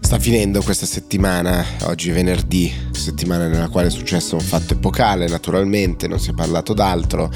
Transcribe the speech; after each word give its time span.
Sta 0.00 0.18
finendo 0.18 0.60
questa 0.62 0.84
settimana, 0.84 1.64
oggi 1.84 2.10
è 2.10 2.12
venerdì, 2.12 2.70
settimana 3.00 3.46
nella 3.46 3.68
quale 3.68 3.88
è 3.88 3.90
successo 3.90 4.34
un 4.34 4.40
fatto 4.40 4.74
epocale, 4.74 5.28
naturalmente 5.28 6.08
non 6.08 6.18
si 6.18 6.30
è 6.30 6.32
parlato 6.34 6.74
d'altro, 6.74 7.30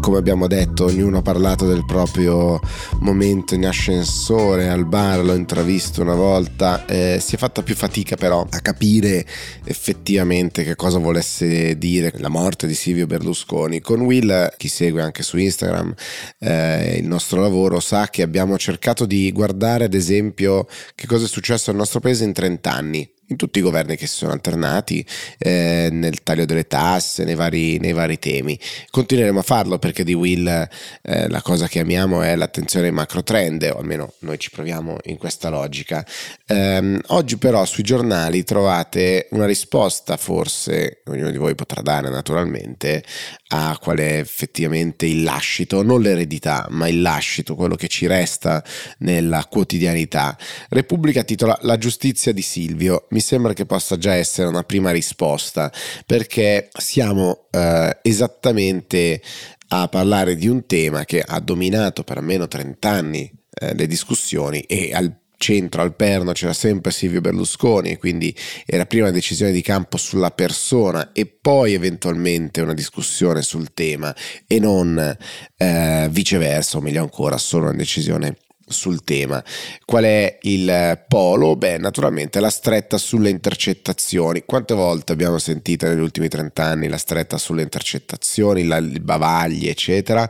come 0.00 0.18
abbiamo 0.18 0.46
detto 0.46 0.84
ognuno 0.84 1.18
ha 1.18 1.22
parlato 1.22 1.66
del 1.66 1.84
proprio 1.84 2.60
momento 3.00 3.54
in 3.54 3.66
ascensore, 3.66 4.68
al 4.68 4.86
bar, 4.86 5.24
l'ho 5.24 5.34
intravisto 5.34 6.02
una 6.02 6.14
volta, 6.14 6.84
eh, 6.86 7.18
si 7.20 7.34
è 7.34 7.38
fatta 7.38 7.62
più 7.62 7.74
fatica 7.74 8.16
però 8.16 8.46
a 8.48 8.60
capire 8.60 9.26
effettivamente 9.64 10.62
che 10.64 10.76
cosa 10.76 10.98
volesse 10.98 11.76
dire 11.76 12.12
la 12.16 12.28
morte 12.28 12.66
di 12.66 12.74
Silvio 12.74 13.06
Berlusconi. 13.06 13.80
Con 13.80 14.00
Will, 14.00 14.54
chi 14.56 14.68
segue 14.68 15.02
anche 15.02 15.22
su 15.22 15.38
Instagram 15.38 15.94
eh, 16.38 16.98
il 16.98 17.06
nostro 17.06 17.40
lavoro, 17.40 17.80
sa 17.80 18.08
che 18.08 18.22
abbiamo 18.22 18.56
cercato 18.58 19.06
di 19.06 19.32
guardare 19.32 19.84
ad 19.84 19.94
esempio 19.94 20.66
che 20.94 21.06
cosa 21.06 21.24
è 21.24 21.28
successo 21.28 21.70
al 21.70 21.76
nostro 21.76 22.00
paese 22.00 22.24
in 22.24 22.32
30 22.32 22.72
anni 22.72 23.14
in 23.28 23.36
tutti 23.36 23.58
i 23.58 23.62
governi 23.62 23.96
che 23.96 24.06
si 24.06 24.16
sono 24.16 24.32
alternati, 24.32 25.04
eh, 25.38 25.88
nel 25.90 26.22
taglio 26.22 26.44
delle 26.44 26.66
tasse, 26.66 27.24
nei 27.24 27.34
vari, 27.34 27.78
nei 27.78 27.92
vari, 27.92 28.18
temi. 28.18 28.58
Continueremo 28.90 29.40
a 29.40 29.42
farlo 29.42 29.78
perché 29.78 30.04
di 30.04 30.14
Will 30.14 30.46
eh, 30.46 31.28
la 31.28 31.42
cosa 31.42 31.66
che 31.66 31.80
amiamo 31.80 32.22
è 32.22 32.36
l'attenzione 32.36 32.86
ai 32.86 32.92
macro 32.92 33.22
trend, 33.22 33.62
o 33.74 33.78
almeno 33.78 34.12
noi 34.20 34.38
ci 34.38 34.50
proviamo 34.50 34.98
in 35.04 35.16
questa 35.16 35.48
logica. 35.48 36.06
Eh, 36.46 37.00
oggi 37.08 37.36
però 37.36 37.64
sui 37.64 37.82
giornali 37.82 38.44
trovate 38.44 39.28
una 39.30 39.46
risposta, 39.46 40.16
forse 40.16 41.02
ognuno 41.06 41.30
di 41.30 41.38
voi 41.38 41.54
potrà 41.54 41.82
dare 41.82 42.08
naturalmente, 42.08 43.02
a 43.48 43.78
qual 43.80 43.98
è 43.98 44.18
effettivamente 44.18 45.06
il 45.06 45.22
lascito, 45.22 45.82
non 45.82 46.00
l'eredità, 46.00 46.66
ma 46.70 46.88
il 46.88 47.00
lascito, 47.00 47.54
quello 47.54 47.76
che 47.76 47.88
ci 47.88 48.06
resta 48.06 48.62
nella 48.98 49.44
quotidianità. 49.46 50.36
Repubblica 50.68 51.22
titola 51.22 51.56
La 51.62 51.78
giustizia 51.78 52.32
di 52.32 52.42
Silvio 52.42 53.06
mi 53.16 53.22
sembra 53.22 53.54
che 53.54 53.64
possa 53.64 53.96
già 53.96 54.14
essere 54.14 54.46
una 54.46 54.62
prima 54.62 54.90
risposta 54.90 55.72
perché 56.04 56.68
siamo 56.78 57.46
eh, 57.50 57.98
esattamente 58.02 59.22
a 59.68 59.88
parlare 59.88 60.36
di 60.36 60.48
un 60.48 60.66
tema 60.66 61.06
che 61.06 61.22
ha 61.26 61.40
dominato 61.40 62.04
per 62.04 62.18
almeno 62.18 62.46
30 62.46 62.88
anni 62.90 63.32
eh, 63.58 63.74
le 63.74 63.86
discussioni 63.86 64.60
e 64.60 64.92
al 64.92 65.18
centro, 65.38 65.80
al 65.80 65.96
perno 65.96 66.32
c'era 66.32 66.52
sempre 66.52 66.92
Silvio 66.92 67.22
Berlusconi 67.22 67.92
e 67.92 67.96
quindi 67.96 68.36
era 68.66 68.84
prima 68.84 69.04
una 69.04 69.14
decisione 69.14 69.50
di 69.50 69.62
campo 69.62 69.96
sulla 69.96 70.30
persona 70.30 71.12
e 71.12 71.24
poi 71.24 71.72
eventualmente 71.72 72.60
una 72.60 72.74
discussione 72.74 73.40
sul 73.40 73.72
tema 73.72 74.14
e 74.46 74.58
non 74.58 75.16
eh, 75.56 76.08
viceversa 76.10 76.76
o 76.76 76.80
meglio 76.82 77.00
ancora 77.00 77.38
solo 77.38 77.68
una 77.68 77.76
decisione 77.76 78.36
sul 78.66 79.04
tema. 79.04 79.42
Qual 79.84 80.04
è 80.04 80.38
il 80.42 81.04
polo? 81.08 81.56
Beh, 81.56 81.78
naturalmente 81.78 82.40
la 82.40 82.50
stretta 82.50 82.98
sulle 82.98 83.30
intercettazioni. 83.30 84.42
Quante 84.44 84.74
volte 84.74 85.12
abbiamo 85.12 85.38
sentito 85.38 85.86
negli 85.86 86.00
ultimi 86.00 86.28
30 86.28 86.62
anni 86.62 86.88
la 86.88 86.98
stretta 86.98 87.38
sulle 87.38 87.62
intercettazioni, 87.62 88.64
la, 88.64 88.76
il 88.76 89.00
bavagli, 89.00 89.68
eccetera? 89.68 90.28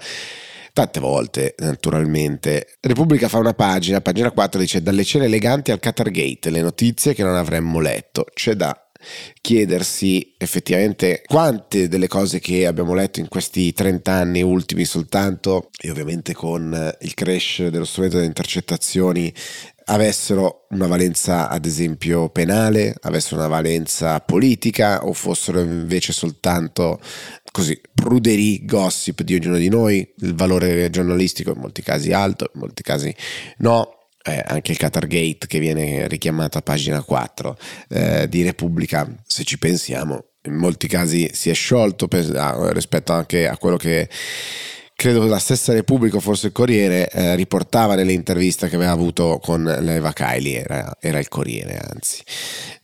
Tante 0.72 1.00
volte, 1.00 1.54
naturalmente. 1.58 2.76
Repubblica 2.80 3.28
fa 3.28 3.38
una 3.38 3.54
pagina, 3.54 4.02
pagina 4.02 4.30
4 4.30 4.60
dice 4.60 4.82
dalle 4.82 5.04
cene 5.04 5.24
eleganti 5.24 5.70
al 5.70 5.80
Qatar 5.80 6.10
Gate, 6.10 6.50
le 6.50 6.60
notizie 6.60 7.14
che 7.14 7.22
non 7.22 7.34
avremmo 7.34 7.80
letto. 7.80 8.26
C'è 8.34 8.54
da 8.54 8.85
chiedersi 9.40 10.34
effettivamente 10.38 11.22
quante 11.26 11.88
delle 11.88 12.08
cose 12.08 12.40
che 12.40 12.66
abbiamo 12.66 12.94
letto 12.94 13.20
in 13.20 13.28
questi 13.28 13.72
30 13.72 14.12
anni 14.12 14.42
ultimi 14.42 14.84
soltanto 14.84 15.70
e 15.80 15.90
ovviamente 15.90 16.34
con 16.34 16.94
il 17.00 17.14
crash 17.14 17.66
dello 17.68 17.84
strumento 17.84 18.16
delle 18.16 18.28
intercettazioni 18.28 19.32
avessero 19.88 20.66
una 20.70 20.86
valenza 20.86 21.48
ad 21.48 21.64
esempio 21.64 22.28
penale, 22.30 22.94
avessero 23.02 23.36
una 23.36 23.48
valenza 23.48 24.18
politica 24.20 25.04
o 25.04 25.12
fossero 25.12 25.60
invece 25.60 26.12
soltanto 26.12 27.00
così 27.52 27.80
pruderie, 27.94 28.64
gossip 28.64 29.22
di 29.22 29.34
ognuno 29.34 29.56
di 29.56 29.68
noi, 29.68 30.06
il 30.18 30.34
valore 30.34 30.90
giornalistico 30.90 31.52
in 31.52 31.60
molti 31.60 31.82
casi 31.82 32.12
alto, 32.12 32.50
in 32.52 32.60
molti 32.60 32.82
casi 32.82 33.14
no, 33.58 33.95
eh, 34.26 34.42
anche 34.44 34.72
il 34.72 34.78
Qatar 34.78 35.06
Gate 35.06 35.46
che 35.46 35.58
viene 35.58 36.08
richiamato 36.08 36.58
a 36.58 36.62
pagina 36.62 37.02
4 37.02 37.58
eh, 37.88 38.28
di 38.28 38.42
Repubblica, 38.42 39.06
se 39.24 39.44
ci 39.44 39.58
pensiamo, 39.58 40.32
in 40.42 40.54
molti 40.54 40.88
casi 40.88 41.30
si 41.32 41.50
è 41.50 41.54
sciolto 41.54 42.08
ah, 42.34 42.72
rispetto 42.72 43.12
anche 43.12 43.46
a 43.46 43.56
quello 43.56 43.76
che 43.76 44.08
credo 44.94 45.24
la 45.26 45.38
stessa 45.38 45.72
Repubblica, 45.72 46.18
forse 46.20 46.48
il 46.48 46.52
Corriere, 46.52 47.08
eh, 47.10 47.34
riportava 47.36 47.94
nelle 47.94 48.12
interviste 48.12 48.68
che 48.68 48.76
aveva 48.76 48.92
avuto 48.92 49.38
con 49.42 49.62
l'Eva 49.62 50.12
Kylie, 50.12 50.60
era, 50.60 50.96
era 51.00 51.18
il 51.18 51.28
Corriere 51.28 51.76
anzi. 51.76 52.22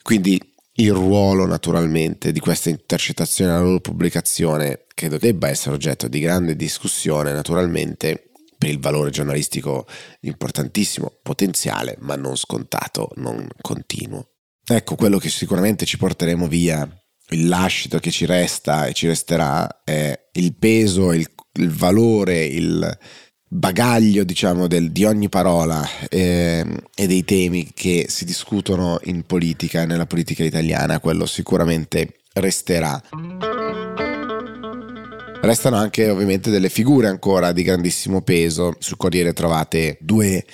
Quindi 0.02 0.40
il 0.76 0.92
ruolo 0.92 1.46
naturalmente 1.46 2.32
di 2.32 2.40
questa 2.40 2.70
intercettazione, 2.70 3.52
la 3.52 3.60
loro 3.60 3.80
pubblicazione, 3.80 4.84
credo 4.94 5.18
debba 5.18 5.48
essere 5.48 5.74
oggetto 5.74 6.06
di 6.06 6.20
grande 6.20 6.54
discussione 6.54 7.32
naturalmente 7.32 8.31
per 8.62 8.70
il 8.70 8.78
valore 8.78 9.10
giornalistico 9.10 9.88
importantissimo, 10.20 11.18
potenziale, 11.20 11.96
ma 11.98 12.14
non 12.14 12.36
scontato, 12.36 13.10
non 13.16 13.48
continuo. 13.60 14.28
Ecco, 14.64 14.94
quello 14.94 15.18
che 15.18 15.30
sicuramente 15.30 15.84
ci 15.84 15.96
porteremo 15.96 16.46
via, 16.46 16.88
il 17.30 17.48
lascito 17.48 17.98
che 17.98 18.12
ci 18.12 18.24
resta 18.24 18.86
e 18.86 18.92
ci 18.92 19.08
resterà, 19.08 19.82
è 19.82 20.16
il 20.34 20.56
peso, 20.56 21.12
il, 21.12 21.28
il 21.54 21.70
valore, 21.70 22.44
il 22.44 22.98
bagaglio, 23.48 24.22
diciamo, 24.22 24.68
del, 24.68 24.92
di 24.92 25.04
ogni 25.06 25.28
parola 25.28 25.84
eh, 26.08 26.64
e 26.94 27.06
dei 27.08 27.24
temi 27.24 27.72
che 27.74 28.06
si 28.08 28.24
discutono 28.24 29.00
in 29.06 29.24
politica 29.24 29.86
nella 29.86 30.06
politica 30.06 30.44
italiana, 30.44 31.00
quello 31.00 31.26
sicuramente 31.26 32.20
resterà. 32.34 33.02
Restano 35.42 35.74
anche 35.74 36.08
ovviamente 36.08 36.50
delle 36.50 36.68
figure 36.68 37.08
ancora 37.08 37.50
di 37.50 37.64
grandissimo 37.64 38.22
peso. 38.22 38.76
Sul 38.78 38.96
Corriere 38.96 39.32
trovate 39.32 39.96
due 40.00 40.44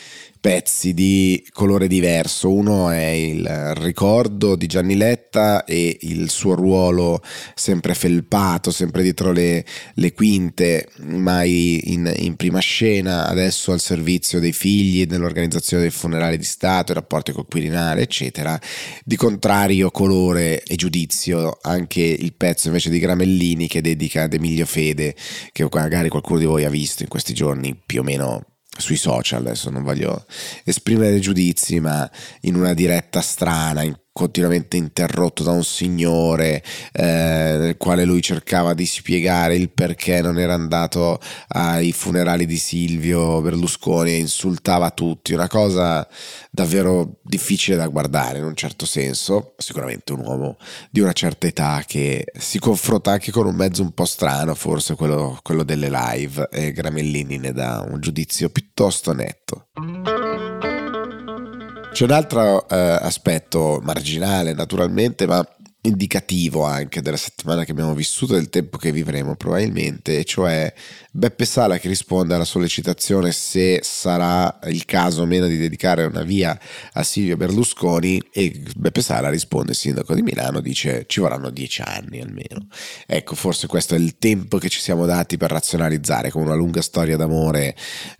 pezzi 0.48 0.94
di 0.94 1.46
colore 1.52 1.88
diverso. 1.88 2.50
Uno 2.50 2.88
è 2.88 3.04
il 3.04 3.74
ricordo 3.74 4.56
di 4.56 4.66
Gianni 4.66 4.96
Letta 4.96 5.66
e 5.66 5.98
il 6.00 6.30
suo 6.30 6.54
ruolo 6.54 7.20
sempre 7.54 7.92
felpato, 7.92 8.70
sempre 8.70 9.02
dietro 9.02 9.30
le, 9.32 9.62
le 9.92 10.14
quinte, 10.14 10.88
mai 11.00 11.92
in, 11.92 12.10
in, 12.16 12.36
prima 12.36 12.60
scena, 12.60 13.26
adesso 13.26 13.72
al 13.72 13.80
servizio 13.80 14.40
dei 14.40 14.54
figli, 14.54 15.04
nell'organizzazione 15.06 15.82
dei 15.82 15.92
funerali 15.92 16.38
di 16.38 16.44
Stato, 16.44 16.92
i 16.92 16.94
rapporti 16.94 17.32
col 17.32 17.46
Quirinale, 17.46 18.00
eccetera. 18.00 18.58
Di 19.04 19.16
contrario 19.16 19.90
colore 19.90 20.62
e 20.62 20.76
giudizio 20.76 21.58
anche 21.60 22.00
il 22.00 22.32
pezzo 22.32 22.68
invece 22.68 22.88
di 22.88 22.98
Gramellini 22.98 23.68
che 23.68 23.82
dedica 23.82 24.22
ad 24.22 24.32
Emilio 24.32 24.64
Fede, 24.64 25.14
che 25.52 25.68
magari 25.70 26.08
qualcuno 26.08 26.38
di 26.38 26.46
voi 26.46 26.64
ha 26.64 26.70
visto 26.70 27.02
in 27.02 27.10
questi 27.10 27.34
giorni 27.34 27.78
più 27.84 28.00
o 28.00 28.02
meno 28.02 28.46
sui 28.78 28.96
social, 28.96 29.40
adesso 29.40 29.70
non 29.70 29.82
voglio 29.82 30.24
esprimere 30.64 31.18
giudizi, 31.18 31.80
ma 31.80 32.08
in 32.42 32.54
una 32.54 32.74
diretta 32.74 33.20
strana, 33.20 33.82
in 33.82 33.96
continuamente 34.18 34.76
interrotto 34.76 35.44
da 35.44 35.52
un 35.52 35.62
signore 35.62 36.60
eh, 36.92 37.04
nel 37.04 37.76
quale 37.76 38.04
lui 38.04 38.20
cercava 38.20 38.74
di 38.74 38.84
spiegare 38.84 39.54
il 39.54 39.70
perché 39.70 40.20
non 40.20 40.40
era 40.40 40.54
andato 40.54 41.20
ai 41.50 41.92
funerali 41.92 42.44
di 42.44 42.56
Silvio 42.56 43.40
Berlusconi 43.40 44.10
e 44.10 44.16
insultava 44.16 44.90
tutti, 44.90 45.34
una 45.34 45.46
cosa 45.46 46.04
davvero 46.50 47.20
difficile 47.22 47.76
da 47.76 47.86
guardare 47.86 48.38
in 48.38 48.44
un 48.44 48.56
certo 48.56 48.86
senso, 48.86 49.54
sicuramente 49.56 50.12
un 50.12 50.26
uomo 50.26 50.56
di 50.90 50.98
una 50.98 51.12
certa 51.12 51.46
età 51.46 51.84
che 51.86 52.24
si 52.36 52.58
confronta 52.58 53.12
anche 53.12 53.30
con 53.30 53.46
un 53.46 53.54
mezzo 53.54 53.82
un 53.82 53.92
po' 53.92 54.04
strano, 54.04 54.56
forse 54.56 54.96
quello, 54.96 55.38
quello 55.44 55.62
delle 55.62 55.88
live. 55.88 56.48
E 56.50 56.72
Gramellini 56.72 57.38
ne 57.38 57.52
dà 57.52 57.86
un 57.88 58.00
giudizio 58.00 58.50
piuttosto 58.50 59.12
netto. 59.12 59.68
C'è 61.98 62.04
un 62.04 62.12
altro 62.12 62.68
eh, 62.68 62.76
aspetto 62.76 63.80
marginale 63.82 64.52
naturalmente, 64.52 65.26
ma 65.26 65.44
indicativo 65.88 66.64
anche 66.64 67.02
della 67.02 67.16
settimana 67.16 67.64
che 67.64 67.72
abbiamo 67.72 67.94
vissuto 67.94 68.34
e 68.34 68.36
del 68.36 68.50
tempo 68.50 68.78
che 68.78 68.92
vivremo 68.92 69.34
probabilmente, 69.34 70.24
cioè 70.24 70.72
Beppe 71.10 71.44
Sala 71.44 71.78
che 71.78 71.88
risponde 71.88 72.34
alla 72.34 72.44
sollecitazione 72.44 73.32
se 73.32 73.80
sarà 73.82 74.60
il 74.66 74.84
caso 74.84 75.22
o 75.22 75.26
meno 75.26 75.46
di 75.46 75.56
dedicare 75.56 76.04
una 76.04 76.22
via 76.22 76.58
a 76.92 77.02
Silvio 77.02 77.36
Berlusconi 77.36 78.22
e 78.32 78.62
Beppe 78.76 79.02
Sala 79.02 79.28
risponde, 79.28 79.74
sindaco 79.74 80.14
di 80.14 80.22
Milano, 80.22 80.60
dice 80.60 81.04
ci 81.08 81.20
vorranno 81.20 81.50
dieci 81.50 81.82
anni 81.82 82.20
almeno. 82.20 82.68
Ecco, 83.06 83.34
forse 83.34 83.66
questo 83.66 83.94
è 83.94 83.98
il 83.98 84.16
tempo 84.18 84.58
che 84.58 84.68
ci 84.68 84.80
siamo 84.80 85.06
dati 85.06 85.36
per 85.36 85.50
razionalizzare 85.50 86.30
con 86.30 86.42
una 86.42 86.54
lunga 86.54 86.82
storia 86.82 87.16
d'amore 87.16 87.74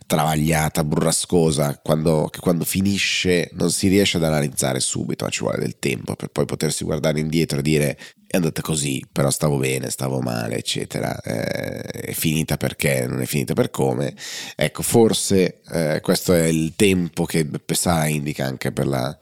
travagliata, 0.05 0.83
burrascosa, 0.83 1.79
quando, 1.81 2.27
che 2.31 2.39
quando 2.39 2.65
finisce 2.65 3.49
non 3.53 3.71
si 3.71 3.87
riesce 3.87 4.17
ad 4.17 4.23
analizzare 4.23 4.79
subito, 4.79 5.23
ma 5.23 5.29
ci 5.29 5.41
vuole 5.41 5.59
del 5.59 5.77
tempo 5.79 6.15
per 6.15 6.29
poi 6.29 6.45
potersi 6.45 6.83
guardare 6.83 7.19
indietro 7.19 7.58
e 7.59 7.63
dire 7.63 7.97
è 8.31 8.35
andata 8.35 8.61
così, 8.61 9.03
però 9.11 9.31
stavo 9.31 9.57
bene, 9.57 9.89
stavo 9.89 10.19
male, 10.19 10.57
eccetera. 10.57 11.19
Eh, 11.21 11.81
è 11.81 12.11
finita 12.13 12.57
perché, 12.57 13.07
non 13.07 13.21
è 13.21 13.25
finita 13.25 13.53
per 13.53 13.71
come. 13.71 14.13
Ecco, 14.55 14.83
forse 14.83 15.61
eh, 15.71 15.99
questo 16.01 16.33
è 16.35 16.45
il 16.45 16.73
tempo 16.75 17.25
che 17.25 17.45
Pessara 17.45 18.05
indica 18.05 18.45
anche 18.45 18.71
per 18.71 18.85
la 18.85 19.17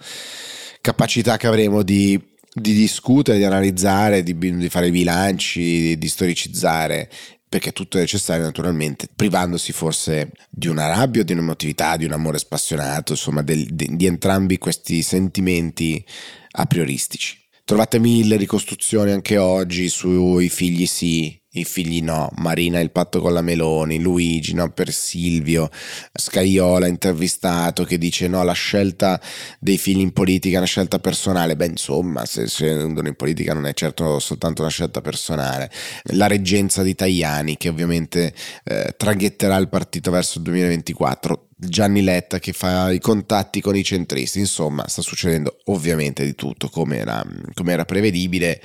capacità 0.81 1.37
che 1.37 1.47
avremo 1.47 1.83
di, 1.83 2.21
di 2.53 2.73
discutere, 2.73 3.37
di 3.37 3.45
analizzare, 3.45 4.23
di, 4.23 4.37
di 4.37 4.69
fare 4.69 4.91
bilanci, 4.91 5.61
di, 5.61 5.97
di 5.97 6.07
storicizzare 6.09 7.09
perché 7.49 7.71
tutto 7.71 7.97
è 7.97 8.01
necessario 8.01 8.43
naturalmente, 8.43 9.07
privandosi 9.13 9.71
forse 9.71 10.31
di 10.49 10.67
una 10.67 10.87
rabbia, 10.87 11.23
di 11.23 11.31
un'emotività, 11.31 11.95
di 11.95 12.03
un 12.03 12.11
amore 12.11 12.39
spassionato, 12.39 13.13
insomma 13.13 13.41
del, 13.41 13.65
di, 13.73 13.95
di 13.95 14.05
entrambi 14.05 14.57
questi 14.57 15.01
sentimenti 15.01 16.03
a 16.51 16.65
prioristici. 16.65 17.46
Trovate 17.67 17.99
mille 17.99 18.37
ricostruzioni 18.37 19.11
anche 19.11 19.37
oggi 19.37 19.89
sui 19.89 20.47
figli 20.47 20.85
sì, 20.85 21.37
i 21.49 21.65
figli 21.65 22.01
no, 22.01 22.31
Marina 22.37 22.79
il 22.79 22.91
patto 22.91 23.19
con 23.19 23.33
la 23.33 23.41
Meloni, 23.41 23.99
Luigi 23.99 24.53
no 24.53 24.71
per 24.71 24.89
Silvio, 24.89 25.69
Scaiola 26.13 26.87
intervistato 26.87 27.83
che 27.83 27.97
dice 27.97 28.29
no 28.29 28.41
la 28.43 28.53
scelta 28.53 29.19
dei 29.59 29.77
figli 29.77 29.99
in 29.99 30.13
politica 30.13 30.55
è 30.55 30.57
una 30.59 30.65
scelta 30.65 30.99
personale, 30.99 31.57
beh 31.57 31.65
insomma 31.65 32.25
se 32.25 32.47
scendono 32.47 33.09
in 33.09 33.15
politica 33.15 33.53
non 33.53 33.65
è 33.65 33.73
certo 33.73 34.17
soltanto 34.19 34.61
una 34.61 34.71
scelta 34.71 35.01
personale, 35.01 35.69
la 36.13 36.27
reggenza 36.27 36.83
di 36.83 36.95
Tajani 36.95 37.57
che 37.57 37.67
ovviamente 37.67 38.33
eh, 38.63 38.93
traghetterà 38.95 39.57
il 39.57 39.67
partito 39.67 40.09
verso 40.09 40.37
il 40.37 40.45
2024, 40.45 41.46
Gianni 41.59 42.03
Letta 42.03 42.37
che 42.37 42.53
fa 42.53 42.91
i 42.91 42.99
contatti 42.99 43.61
con 43.61 43.75
i 43.75 43.83
centristi, 43.83 44.37
insomma 44.37 44.87
sta 44.87 45.01
succedendo 45.01 45.57
ovviamente 45.65 46.23
di 46.23 46.35
tutto 46.35 46.69
come 46.69 46.97
era, 46.97 47.25
come 47.53 47.73
era 47.73 47.83
prevedibile. 47.83 48.61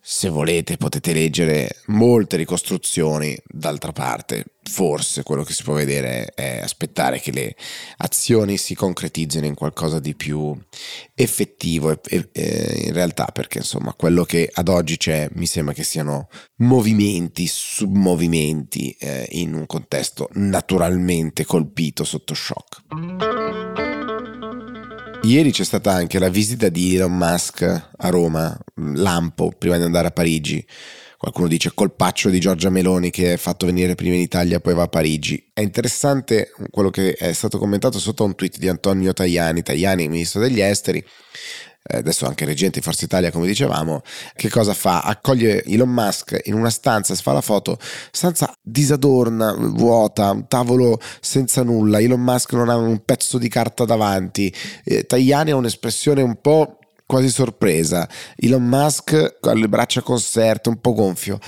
Se 0.00 0.28
volete 0.28 0.76
potete 0.76 1.12
leggere 1.12 1.82
molte 1.86 2.36
ricostruzioni, 2.36 3.36
d'altra 3.46 3.92
parte 3.92 4.44
forse 4.68 5.22
quello 5.22 5.42
che 5.42 5.52
si 5.52 5.62
può 5.62 5.74
vedere 5.74 6.26
è 6.34 6.60
aspettare 6.62 7.20
che 7.20 7.32
le 7.32 7.56
azioni 7.98 8.58
si 8.58 8.74
concretizzino 8.74 9.46
in 9.46 9.54
qualcosa 9.54 9.98
di 9.98 10.14
più 10.14 10.56
effettivo 11.14 11.90
e, 11.90 12.28
e, 12.32 12.82
in 12.86 12.92
realtà 12.92 13.26
perché 13.32 13.58
insomma 13.58 13.94
quello 13.94 14.24
che 14.24 14.48
ad 14.52 14.68
oggi 14.68 14.96
c'è 14.96 15.28
mi 15.32 15.46
sembra 15.46 15.74
che 15.74 15.82
siano 15.82 16.28
movimenti, 16.56 17.46
submovimenti 17.46 18.90
eh, 19.00 19.26
in 19.32 19.54
un 19.54 19.66
contesto 19.66 20.28
naturalmente 20.34 21.44
colpito 21.44 22.04
sotto 22.04 22.34
shock. 22.34 23.37
Ieri 25.22 25.50
c'è 25.50 25.64
stata 25.64 25.92
anche 25.92 26.18
la 26.18 26.28
visita 26.28 26.68
di 26.68 26.94
Elon 26.94 27.16
Musk 27.16 27.62
a 27.62 28.08
Roma, 28.08 28.56
lampo, 28.94 29.52
prima 29.56 29.76
di 29.76 29.82
andare 29.82 30.06
a 30.06 30.10
Parigi. 30.10 30.64
Qualcuno 31.18 31.48
dice 31.48 31.72
colpaccio 31.74 32.30
di 32.30 32.38
Giorgia 32.38 32.70
Meloni 32.70 33.10
che 33.10 33.32
è 33.32 33.36
fatto 33.36 33.66
venire 33.66 33.96
prima 33.96 34.14
in 34.14 34.20
Italia 34.20 34.60
poi 34.60 34.74
va 34.74 34.84
a 34.84 34.88
Parigi. 34.88 35.50
È 35.52 35.60
interessante 35.60 36.52
quello 36.70 36.90
che 36.90 37.14
è 37.14 37.32
stato 37.32 37.58
commentato 37.58 37.98
sotto 37.98 38.24
un 38.24 38.36
tweet 38.36 38.58
di 38.58 38.68
Antonio 38.68 39.12
Tajani, 39.12 39.62
Tajani, 39.62 40.08
ministro 40.08 40.40
degli 40.40 40.60
esteri, 40.60 41.04
adesso 41.96 42.26
anche 42.26 42.44
reggente 42.44 42.78
di 42.78 42.84
Forza 42.84 43.04
Italia 43.04 43.30
come 43.30 43.46
dicevamo, 43.46 44.02
che 44.34 44.48
cosa 44.48 44.74
fa? 44.74 45.00
Accoglie 45.00 45.64
Elon 45.64 45.88
Musk 45.88 46.38
in 46.44 46.54
una 46.54 46.70
stanza, 46.70 47.14
si 47.14 47.22
fa 47.22 47.32
la 47.32 47.40
foto, 47.40 47.78
stanza 48.10 48.52
disadorna, 48.62 49.52
vuota, 49.52 50.30
un 50.30 50.46
tavolo 50.48 51.00
senza 51.20 51.62
nulla, 51.62 52.00
Elon 52.00 52.20
Musk 52.20 52.52
non 52.52 52.68
ha 52.68 52.76
un 52.76 53.02
pezzo 53.04 53.38
di 53.38 53.48
carta 53.48 53.84
davanti, 53.84 54.52
eh, 54.84 55.04
Tajani 55.04 55.50
ha 55.50 55.56
un'espressione 55.56 56.22
un 56.22 56.40
po' 56.40 56.77
quasi 57.08 57.30
sorpresa. 57.30 58.06
Elon 58.36 58.62
Musk 58.64 59.38
con 59.40 59.56
le 59.56 59.66
braccia 59.66 60.02
conserte, 60.02 60.68
un 60.68 60.78
po' 60.78 60.92
gonfio. 60.92 61.38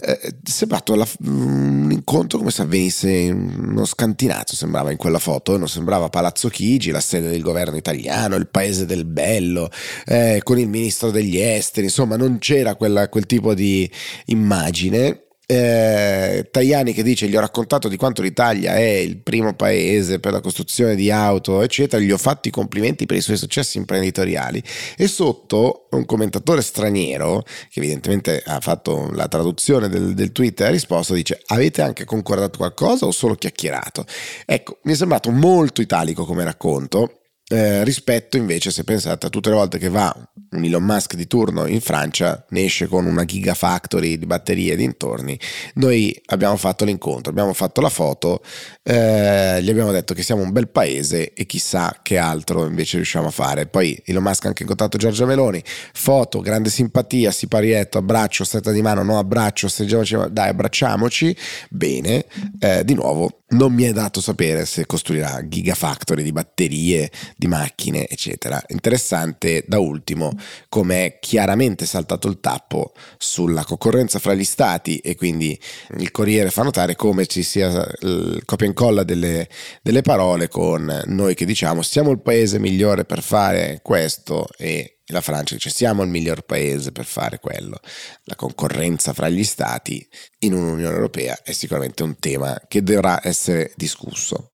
Eh, 0.00 0.36
sembrato 0.44 0.94
la, 0.94 1.04
un 1.24 1.88
incontro 1.90 2.38
come 2.38 2.52
se 2.52 2.62
avvenisse 2.62 3.10
in 3.10 3.66
uno 3.70 3.84
scantinato, 3.84 4.54
sembrava 4.54 4.92
in 4.92 4.96
quella 4.96 5.18
foto, 5.18 5.56
non 5.56 5.68
sembrava 5.68 6.08
Palazzo 6.08 6.48
Chigi, 6.48 6.92
la 6.92 7.00
sede 7.00 7.30
del 7.30 7.42
governo 7.42 7.76
italiano, 7.76 8.36
il 8.36 8.46
paese 8.46 8.86
del 8.86 9.04
bello, 9.04 9.68
eh, 10.06 10.40
con 10.44 10.56
il 10.56 10.68
ministro 10.68 11.10
degli 11.10 11.38
esteri, 11.38 11.86
insomma 11.86 12.14
non 12.14 12.38
c'era 12.38 12.76
quella, 12.76 13.08
quel 13.08 13.26
tipo 13.26 13.54
di 13.54 13.90
immagine 14.26 15.24
eh, 15.50 16.46
Tajani 16.50 16.92
che 16.92 17.02
dice 17.02 17.26
gli 17.26 17.34
ho 17.34 17.40
raccontato 17.40 17.88
di 17.88 17.96
quanto 17.96 18.20
l'Italia 18.20 18.76
è 18.76 18.82
il 18.82 19.16
primo 19.22 19.54
paese 19.54 20.20
per 20.20 20.32
la 20.32 20.42
costruzione 20.42 20.94
di 20.94 21.10
auto 21.10 21.62
eccetera 21.62 22.02
gli 22.02 22.10
ho 22.12 22.18
fatto 22.18 22.48
i 22.48 22.50
complimenti 22.50 23.06
per 23.06 23.16
i 23.16 23.22
suoi 23.22 23.38
successi 23.38 23.78
imprenditoriali. 23.78 24.62
E 24.94 25.08
sotto 25.08 25.88
un 25.92 26.04
commentatore 26.04 26.60
straniero 26.60 27.44
che 27.70 27.78
evidentemente 27.78 28.42
ha 28.44 28.60
fatto 28.60 29.08
la 29.12 29.26
traduzione 29.26 29.88
del, 29.88 30.12
del 30.12 30.32
tweet 30.32 30.60
e 30.60 30.64
ha 30.64 30.70
risposto 30.70 31.14
dice 31.14 31.40
avete 31.46 31.80
anche 31.80 32.04
concordato 32.04 32.58
qualcosa 32.58 33.06
o 33.06 33.10
solo 33.10 33.34
chiacchierato? 33.34 34.04
Ecco 34.44 34.80
mi 34.82 34.92
è 34.92 34.96
sembrato 34.96 35.30
molto 35.30 35.80
italico 35.80 36.26
come 36.26 36.44
racconto 36.44 37.20
eh, 37.50 37.82
rispetto 37.84 38.36
invece 38.36 38.70
se 38.70 38.84
pensate 38.84 39.26
a 39.26 39.30
tutte 39.30 39.48
le 39.48 39.54
volte 39.54 39.78
che 39.78 39.88
va 39.88 40.14
Elon 40.50 40.82
Musk 40.82 41.14
di 41.14 41.26
turno 41.26 41.66
in 41.66 41.80
Francia 41.80 42.44
ne 42.50 42.64
esce 42.64 42.86
con 42.86 43.06
una 43.06 43.24
gigafactory 43.24 44.18
di 44.18 44.26
batterie 44.26 44.76
dintorni. 44.76 45.38
Noi 45.74 46.18
abbiamo 46.26 46.56
fatto 46.56 46.84
l'incontro 46.84 47.30
abbiamo 47.30 47.52
fatto 47.52 47.80
la 47.80 47.88
foto 47.88 48.42
eh, 48.82 49.60
gli 49.62 49.70
abbiamo 49.70 49.92
detto 49.92 50.14
che 50.14 50.22
siamo 50.22 50.42
un 50.42 50.52
bel 50.52 50.68
paese 50.68 51.32
e 51.34 51.46
chissà 51.46 51.98
che 52.02 52.16
altro 52.16 52.66
invece 52.66 52.96
riusciamo 52.96 53.28
a 53.28 53.30
fare. 53.30 53.66
Poi 53.66 54.00
Elon 54.04 54.22
Musk 54.22 54.44
ha 54.44 54.48
anche 54.48 54.62
incontrato 54.62 54.96
Giorgia 54.96 55.26
Meloni 55.26 55.62
foto, 55.92 56.40
grande 56.40 56.70
simpatia, 56.70 57.30
siparietto 57.30 57.98
abbraccio, 57.98 58.44
stretta 58.44 58.70
di 58.70 58.82
mano, 58.82 59.02
no 59.02 59.18
abbraccio 59.18 59.68
stringiamoci, 59.68 60.16
dai 60.30 60.48
abbracciamoci 60.48 61.36
bene, 61.70 62.24
eh, 62.58 62.84
di 62.84 62.94
nuovo 62.94 63.42
non 63.50 63.72
mi 63.72 63.84
è 63.84 63.92
dato 63.92 64.20
sapere 64.20 64.66
se 64.66 64.84
costruirà 64.84 65.46
gigafactory 65.46 66.22
di 66.22 66.32
batterie 66.32 67.10
di 67.36 67.46
macchine, 67.46 68.06
eccetera. 68.06 68.62
Interessante 68.68 69.64
da 69.66 69.78
ultimo 69.78 70.32
come 70.68 71.06
è 71.06 71.18
chiaramente 71.20 71.86
saltato 71.86 72.28
il 72.28 72.40
tappo 72.40 72.92
sulla 73.16 73.64
concorrenza 73.64 74.18
fra 74.18 74.34
gli 74.34 74.44
stati 74.44 74.98
e 74.98 75.14
quindi 75.14 75.58
il 75.98 76.10
Corriere 76.10 76.50
fa 76.50 76.62
notare 76.62 76.96
come 76.96 77.26
ci 77.26 77.42
sia 77.42 77.86
il 78.00 78.42
copia 78.44 78.66
e 78.66 78.68
incolla 78.68 79.04
delle, 79.04 79.48
delle 79.82 80.02
parole 80.02 80.48
con 80.48 81.02
noi 81.06 81.34
che 81.34 81.44
diciamo 81.44 81.82
siamo 81.82 82.10
il 82.10 82.20
paese 82.20 82.58
migliore 82.58 83.04
per 83.04 83.22
fare 83.22 83.80
questo 83.82 84.46
e 84.56 84.97
la 85.08 85.20
Francia 85.20 85.54
dice 85.54 85.70
siamo 85.70 86.02
il 86.02 86.10
miglior 86.10 86.42
paese 86.42 86.92
per 86.92 87.04
fare 87.04 87.38
quello. 87.38 87.80
La 88.24 88.34
concorrenza 88.34 89.12
fra 89.12 89.28
gli 89.28 89.44
stati 89.44 90.06
in 90.40 90.52
un'Unione 90.52 90.94
Europea 90.94 91.40
è 91.42 91.52
sicuramente 91.52 92.02
un 92.02 92.18
tema 92.18 92.60
che 92.68 92.82
dovrà 92.82 93.20
essere 93.22 93.72
discusso. 93.76 94.50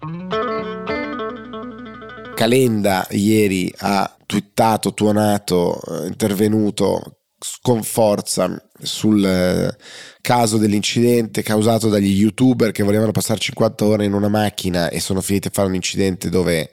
Calenda 2.35 3.07
ieri 3.11 3.73
ha 3.79 4.17
twittato, 4.27 4.93
tuonato, 4.93 5.81
eh, 5.81 6.07
intervenuto 6.07 7.24
con 7.61 7.83
forza 7.83 8.63
sul 8.83 9.25
eh, 9.25 9.77
caso 10.21 10.57
dell'incidente 10.57 11.43
causato 11.43 11.89
dagli 11.89 12.13
youtuber 12.13 12.73
che 12.73 12.83
volevano 12.83 13.13
passare 13.13 13.39
50 13.39 13.85
ore 13.85 14.05
in 14.05 14.13
una 14.13 14.29
macchina 14.29 14.89
e 14.89 15.01
sono 15.01 15.21
finiti 15.21 15.49
a 15.49 15.51
fare 15.53 15.69
un 15.69 15.75
incidente 15.75 16.29
dove 16.29 16.71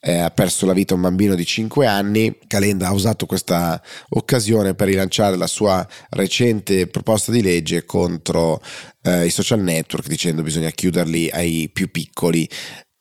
eh, 0.00 0.18
ha 0.18 0.30
perso 0.30 0.66
la 0.66 0.72
vita 0.72 0.94
un 0.94 1.00
bambino 1.00 1.34
di 1.34 1.44
5 1.44 1.86
anni. 1.86 2.38
Calenda 2.46 2.88
ha 2.88 2.92
usato 2.92 3.26
questa 3.26 3.80
occasione 4.10 4.74
per 4.74 4.88
rilanciare 4.88 5.36
la 5.36 5.46
sua 5.46 5.86
recente 6.10 6.86
proposta 6.86 7.32
di 7.32 7.42
legge 7.42 7.84
contro 7.84 8.60
eh, 9.02 9.26
i 9.26 9.30
social 9.30 9.60
network 9.60 10.06
dicendo 10.06 10.42
bisogna 10.42 10.70
chiuderli 10.70 11.30
ai 11.30 11.70
più 11.72 11.90
piccoli 11.90 12.48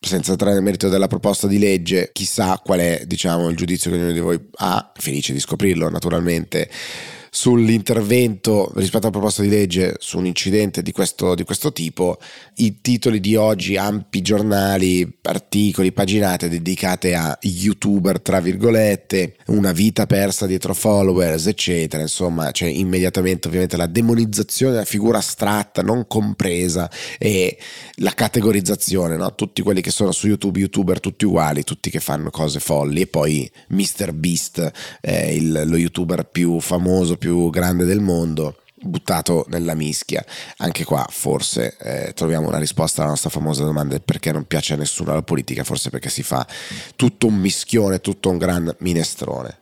senza 0.02 0.32
entrare 0.32 0.56
nel 0.56 0.64
merito 0.64 0.90
della 0.90 1.08
proposta 1.08 1.46
di 1.46 1.60
legge, 1.60 2.10
chissà 2.12 2.60
qual 2.64 2.80
è 2.80 3.04
diciamo, 3.06 3.50
il 3.50 3.56
giudizio 3.56 3.92
che 3.92 3.98
ognuno 3.98 4.12
di 4.12 4.20
voi 4.20 4.40
ha, 4.56 4.92
felice 4.96 5.32
di 5.32 5.40
scoprirlo 5.40 5.90
naturalmente 5.90 6.70
sull'intervento 7.34 8.74
rispetto 8.76 9.06
alla 9.06 9.18
proposta 9.18 9.42
di 9.42 9.48
legge 9.48 9.96
su 10.00 10.18
un 10.18 10.26
incidente 10.26 10.82
di 10.82 10.92
questo, 10.92 11.34
di 11.34 11.46
questo 11.46 11.72
tipo, 11.72 12.20
i 12.56 12.82
titoli 12.82 13.22
di 13.22 13.38
oggi, 13.38 13.78
ampi 13.78 14.22
giornali, 14.22 15.20
articoli, 15.22 15.94
paginate 15.94 16.50
dedicate 16.50 17.16
a 17.16 17.38
youtuber, 17.42 18.20
tra 18.20 18.42
virgolette, 18.42 19.38
una 19.48 19.72
vita 19.72 20.06
persa 20.08 20.46
dietro 20.46 20.74
followers, 20.74 21.48
eccetera, 21.48 22.02
insomma, 22.02 22.52
c'è 22.52 22.68
immediatamente 22.68 23.48
ovviamente 23.48 23.78
la 23.78 23.88
demonizzazione 23.88 24.74
della 24.74 24.86
figura 24.86 25.20
astratta, 25.20 25.82
non 25.82 26.08
compresa 26.08 26.92
e 27.18 27.58
la 27.96 28.12
categorizzazione, 28.12 29.16
no? 29.16 29.34
tutti 29.36 29.62
quelli 29.62 29.80
che 29.80 29.92
sono 29.92 30.12
su 30.12 30.28
YouTube, 30.28 30.60
youtuber 30.60 31.00
tutti 31.00 31.24
uguali, 31.24 31.64
tutti 31.64 31.90
che 31.90 32.02
fanno 32.02 32.30
cose 32.30 32.60
folli 32.60 33.02
e 33.02 33.08
poi 33.08 33.50
Mr. 33.70 34.12
Beast, 34.12 34.72
eh, 35.00 35.34
il, 35.34 35.64
lo 35.66 35.78
youtuber 35.78 36.26
più 36.26 36.60
famoso, 36.60 37.20
più 37.22 37.52
grande 37.52 37.86
del 37.86 38.00
mondo 38.00 38.56
buttato 38.82 39.46
nella 39.50 39.76
mischia. 39.76 40.26
Anche 40.58 40.84
qua 40.84 41.06
forse 41.08 41.78
eh, 41.78 42.14
troviamo 42.14 42.48
una 42.48 42.58
risposta 42.58 43.02
alla 43.02 43.12
nostra 43.12 43.30
famosa 43.30 43.64
domanda 43.64 44.00
perché 44.00 44.32
non 44.32 44.46
piace 44.46 44.74
a 44.74 44.78
nessuno 44.78 45.14
la 45.14 45.22
politica, 45.22 45.64
forse 45.64 45.92
perché 45.92 46.10
si 46.10 46.24
fa 46.24 46.46
tutto 46.96 47.28
un 47.28 47.36
mischione, 47.36 48.02
tutto 48.02 48.32
un 48.32 48.40
gran 48.40 48.76
minestrone. 48.80 49.60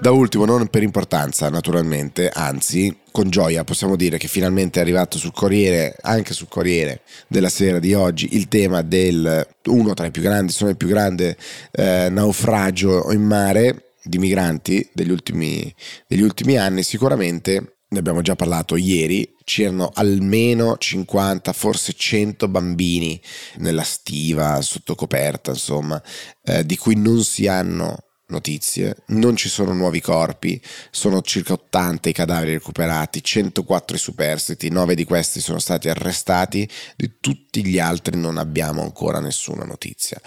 Da 0.00 0.10
ultimo, 0.10 0.46
non 0.46 0.68
per 0.68 0.82
importanza 0.82 1.50
naturalmente, 1.50 2.30
anzi 2.30 2.94
con 3.10 3.30
gioia 3.30 3.64
possiamo 3.64 3.96
dire 3.96 4.18
che 4.18 4.28
finalmente 4.28 4.78
è 4.78 4.82
arrivato 4.82 5.18
sul 5.18 5.32
Corriere, 5.32 5.96
anche 6.00 6.32
sul 6.32 6.48
Corriere 6.48 7.02
della 7.26 7.48
sera 7.50 7.78
di 7.78 7.92
oggi, 7.92 8.36
il 8.36 8.48
tema 8.48 8.80
del 8.80 9.46
uno 9.66 9.94
tra 9.94 10.06
i 10.06 10.10
più 10.10 10.22
grandi, 10.22 10.52
sono 10.52 10.70
il 10.70 10.76
più 10.76 10.88
grande 10.88 11.36
eh, 11.72 12.08
naufragio 12.10 13.12
in 13.12 13.22
mare 13.22 13.83
di 14.04 14.18
migranti 14.18 14.88
degli 14.92 15.10
ultimi, 15.10 15.74
degli 16.06 16.20
ultimi 16.20 16.56
anni. 16.58 16.82
Sicuramente 16.82 17.78
ne 17.88 17.98
abbiamo 17.98 18.22
già 18.22 18.36
parlato 18.36 18.76
ieri, 18.76 19.34
c'erano 19.44 19.90
almeno 19.94 20.76
50, 20.76 21.52
forse 21.52 21.94
100 21.94 22.48
bambini 22.48 23.20
nella 23.56 23.84
stiva, 23.84 24.60
sotto 24.60 24.94
coperta, 24.94 25.52
insomma, 25.52 26.00
eh, 26.44 26.66
di 26.66 26.76
cui 26.76 26.96
non 26.96 27.22
si 27.24 27.46
hanno 27.46 27.98
notizie, 28.26 28.96
non 29.08 29.36
ci 29.36 29.48
sono 29.48 29.72
nuovi 29.72 30.00
corpi, 30.00 30.60
sono 30.90 31.22
circa 31.22 31.52
80 31.52 32.08
i 32.08 32.12
cadaveri 32.12 32.52
recuperati, 32.52 33.22
104 33.22 33.96
i 33.96 33.98
superstiti, 33.98 34.70
9 34.70 34.94
di 34.94 35.04
questi 35.04 35.40
sono 35.40 35.58
stati 35.58 35.88
arrestati, 35.88 36.68
di 36.96 37.12
tutti 37.20 37.64
gli 37.64 37.78
altri 37.78 38.18
non 38.18 38.38
abbiamo 38.38 38.82
ancora 38.82 39.20
nessuna 39.20 39.64
notizia. 39.64 40.20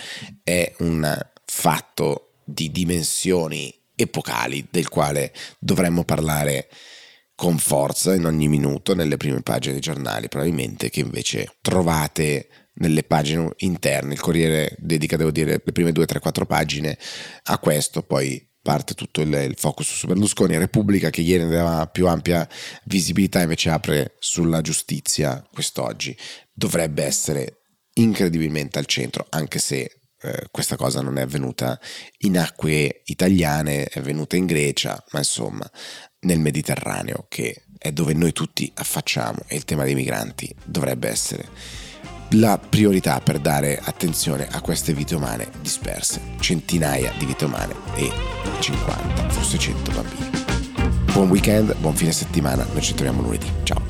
È 0.44 0.74
un 0.80 1.18
fatto 1.44 2.27
di 2.48 2.72
dimensioni 2.72 3.74
epocali 3.94 4.66
del 4.70 4.88
quale 4.88 5.34
dovremmo 5.60 6.06
parlare 6.06 6.70
con 7.36 7.58
forza 7.58 8.16
in 8.16 8.26
ogni 8.26 8.48
minuto 8.48 8.96
nelle 8.96 9.18
prime 9.18 9.42
pagine 9.42 9.74
dei 9.74 9.82
giornali, 9.82 10.28
probabilmente 10.28 10.90
che 10.90 11.02
invece 11.02 11.58
trovate 11.62 12.48
nelle 12.76 13.04
pagine 13.04 13.52
interne. 13.58 14.14
Il 14.14 14.20
Corriere 14.20 14.76
dedica, 14.80 15.18
devo 15.18 15.32
dire, 15.32 15.62
le 15.64 15.72
prime 15.72 15.92
due, 15.92 16.06
tre, 16.06 16.20
quattro 16.20 16.46
pagine 16.46 16.98
a 17.44 17.60
questo, 17.60 18.02
poi 18.02 18.44
parte 18.62 18.96
tutto 18.96 19.22
il, 19.22 19.32
il, 19.34 19.56
focus 19.56 19.94
su 19.94 20.08
Berlusconi. 20.08 20.58
Repubblica, 20.58 21.10
che 21.10 21.22
ieri 21.22 21.44
aveva 21.44 21.88
più 21.88 22.08
ampia 22.08 22.48
visibilità, 22.86 23.42
invece 23.42 23.70
apre 23.70 24.16
sulla 24.20 24.62
giustizia 24.62 25.46
quest'oggi. 25.52 26.18
Dovrebbe 26.52 27.04
essere 27.04 27.62
incredibilmente 27.94 28.80
al 28.80 28.86
centro, 28.86 29.28
anche 29.30 29.60
se 29.60 30.00
eh, 30.28 30.48
questa 30.52 30.76
cosa 30.76 31.02
non 31.02 31.18
è 31.18 31.22
avvenuta 31.22 31.80
in 32.20 32.38
acque 32.38 33.02
italiane, 33.06 33.86
è 33.86 34.00
avvenuta 34.00 34.36
in 34.36 34.46
Grecia, 34.46 35.04
ma 35.12 35.20
insomma 35.20 35.70
nel 36.22 36.40
Mediterraneo, 36.40 37.26
che 37.30 37.64
è 37.78 37.92
dove 37.92 38.14
noi 38.14 38.34
tutti 38.34 38.72
affacciamo 38.76 39.40
e 39.48 39.56
il 39.56 39.66
tema 39.66 39.84
dei 39.84 39.96
migranti 39.96 40.54
dovrebbe 40.64 41.08
essere 41.08 41.46
la 42.32 42.58
priorità 42.58 43.22
per 43.22 43.40
dare 43.40 43.80
attenzione 43.82 44.48
a 44.50 44.60
queste 44.62 44.94
vite 44.94 45.16
umane 45.16 45.50
disperse, 45.62 46.20
centinaia 46.40 47.14
di 47.18 47.26
vite 47.26 47.46
umane 47.46 47.74
e 47.96 48.12
50, 48.60 49.30
forse 49.30 49.58
100 49.58 49.92
bambini. 49.92 50.30
Buon 51.14 51.30
weekend, 51.30 51.76
buon 51.78 51.96
fine 51.96 52.12
settimana, 52.12 52.68
noi 52.72 52.82
ci 52.82 52.94
troviamo 52.94 53.22
lunedì. 53.22 53.50
Ciao. 53.64 53.87